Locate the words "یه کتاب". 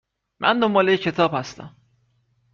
0.89-1.33